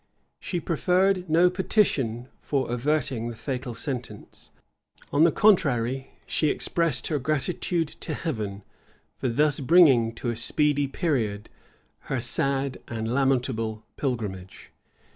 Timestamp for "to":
7.87-8.15, 10.15-10.31